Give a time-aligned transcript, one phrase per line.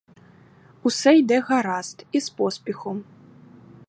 [0.83, 3.03] Усе йде гаразд і з поспіхом.